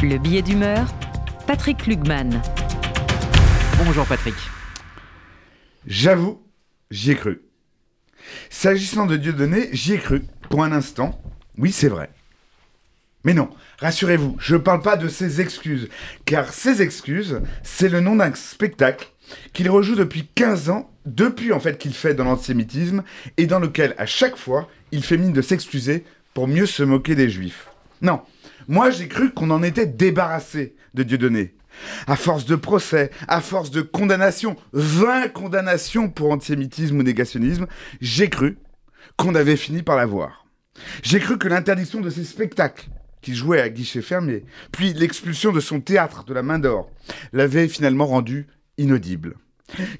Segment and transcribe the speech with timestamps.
[0.00, 0.86] Le billet d'humeur,
[1.48, 2.40] Patrick Lugman.
[3.84, 4.36] Bonjour Patrick.
[5.88, 6.40] J'avoue,
[6.92, 7.42] j'y ai cru.
[8.48, 10.22] S'agissant de Dieudonné, j'y ai cru.
[10.50, 11.20] Pour un instant,
[11.56, 12.10] oui, c'est vrai.
[13.24, 13.50] Mais non,
[13.80, 15.88] rassurez-vous, je ne parle pas de ses excuses,
[16.24, 19.08] car ses excuses, c'est le nom d'un spectacle
[19.52, 23.02] qu'il rejoue depuis 15 ans, depuis en fait qu'il fait dans l'antisémitisme,
[23.36, 26.04] et dans lequel, à chaque fois, il fait mine de s'excuser
[26.34, 27.66] pour mieux se moquer des juifs.
[28.00, 28.20] Non,
[28.68, 31.54] moi j'ai cru qu'on en était débarrassé de Dieudonné.
[32.06, 37.66] À force de procès, à force de condamnations, 20 condamnations pour antisémitisme ou négationnisme,
[38.00, 38.58] j'ai cru
[39.16, 40.46] qu'on avait fini par l'avoir.
[41.02, 42.88] J'ai cru que l'interdiction de ses spectacles,
[43.22, 46.90] qu'il jouait à guichet fermé, puis l'expulsion de son théâtre de la main d'or,
[47.32, 49.36] l'avait finalement rendu inaudible.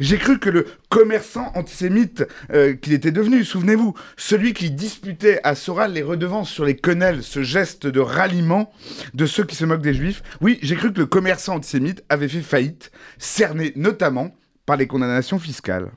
[0.00, 5.54] J'ai cru que le commerçant antisémite euh, qu'il était devenu, souvenez-vous, celui qui disputait à
[5.54, 8.72] Soral les redevances sur les quenelles, ce geste de ralliement
[9.14, 12.28] de ceux qui se moquent des juifs, oui, j'ai cru que le commerçant antisémite avait
[12.28, 15.90] fait faillite, cerné notamment par les condamnations fiscales.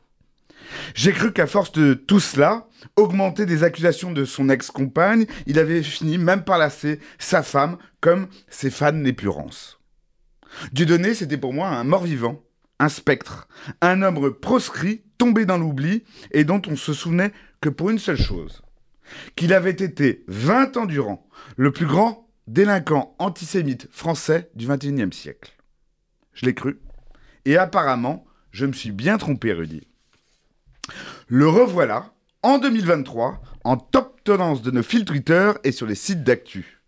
[0.93, 5.83] J'ai cru qu'à force de tout cela, augmenter des accusations de son ex-compagne, il avait
[5.83, 9.79] fini même par lasser sa femme comme ses fans n'épurance.
[10.73, 12.41] Dieudonné, c'était pour moi un mort-vivant,
[12.81, 13.47] un spectre,
[13.81, 18.19] un homme proscrit, tombé dans l'oubli, et dont on se souvenait que pour une seule
[18.19, 18.63] chose,
[19.35, 25.55] qu'il avait été 20 ans durant le plus grand délinquant antisémite français du XXIe siècle.
[26.33, 26.79] Je l'ai cru,
[27.45, 29.87] et apparemment, je me suis bien trompé, Rudy.
[31.27, 36.23] Le revoilà, en 2023, en top tendance de nos fils Twitter et sur les sites
[36.23, 36.81] d'actu.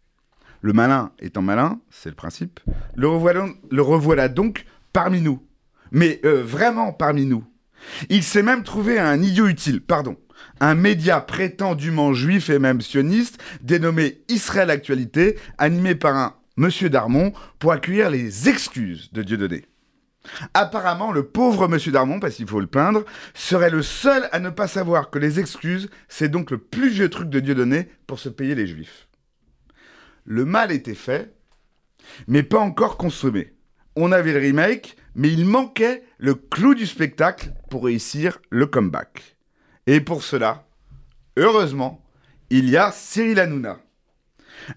[0.62, 2.62] Le malin étant malin, c'est le principe,
[2.96, 5.46] le revoilà donc parmi nous,
[5.94, 7.46] mais euh, vraiment parmi nous.
[8.10, 10.18] Il s'est même trouvé un idiot utile, pardon,
[10.60, 17.34] un média prétendument juif et même sioniste, dénommé Israël Actualité, animé par un Monsieur Darmon,
[17.60, 19.66] pour accueillir les excuses de Dieudonné.
[20.54, 24.50] Apparemment, le pauvre Monsieur Darmon, parce qu'il faut le plaindre, serait le seul à ne
[24.50, 28.30] pas savoir que les excuses, c'est donc le plus vieux truc de Dieudonné pour se
[28.30, 29.08] payer les juifs.
[30.26, 31.36] Le mal était fait,
[32.28, 33.54] mais pas encore consommé.
[33.96, 39.38] On avait le remake, mais il manquait le clou du spectacle pour réussir le comeback.
[39.86, 40.66] Et pour cela,
[41.38, 42.04] heureusement,
[42.50, 43.80] il y a Cyril Hanouna.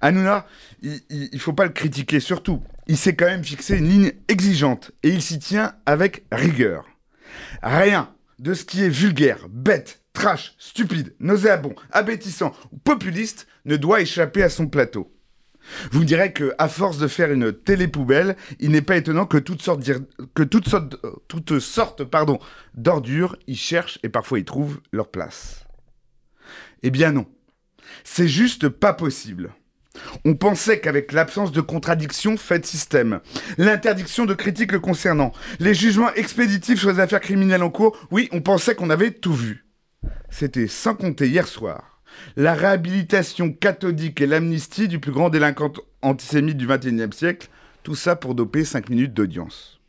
[0.00, 0.46] Hanouna,
[0.82, 1.00] il,
[1.32, 2.62] ne faut pas le critiquer surtout.
[2.86, 6.86] Il s'est quand même fixé une ligne exigeante et il s'y tient avec rigueur.
[7.62, 14.00] Rien de ce qui est vulgaire, bête, trash, stupide, nauséabond, abétissant ou populiste ne doit
[14.00, 15.15] échapper à son plateau.
[15.90, 19.38] Vous me direz que, à force de faire une télé-poubelle, il n'est pas étonnant que
[19.38, 19.82] toutes sortes,
[22.74, 25.64] d'ordures y cherchent et parfois y trouvent leur place.
[26.82, 27.26] Eh bien non.
[28.04, 29.52] C'est juste pas possible.
[30.24, 33.20] On pensait qu'avec l'absence de contradiction faite système,
[33.56, 38.28] l'interdiction de critiques le concernant, les jugements expéditifs sur les affaires criminelles en cours, oui,
[38.32, 39.66] on pensait qu'on avait tout vu.
[40.28, 41.95] C'était sans compter hier soir
[42.36, 45.72] la réhabilitation cathodique et l'amnistie du plus grand délinquant
[46.02, 47.48] antisémite du XXIe siècle,
[47.82, 49.80] tout ça pour doper 5 minutes d'audience.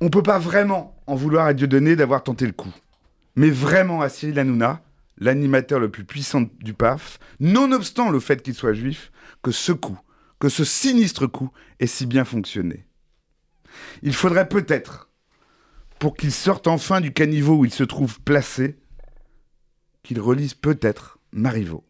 [0.00, 2.72] On ne peut pas vraiment en vouloir à Dieudonné d'avoir tenté le coup.
[3.34, 4.82] Mais vraiment à Cyril Hanouna,
[5.18, 9.10] l'animateur le plus puissant du PAF, nonobstant le fait qu'il soit juif,
[9.42, 9.98] que ce coup,
[10.38, 12.86] que ce sinistre coup ait si bien fonctionné.
[14.02, 15.10] Il faudrait peut-être,
[15.98, 18.76] pour qu'il sorte enfin du caniveau où il se trouve placé,
[20.06, 21.84] qu'il relise peut-être Marivaux.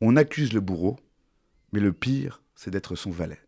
[0.00, 0.98] On accuse le bourreau,
[1.70, 3.43] mais le pire, c'est d'être son valet.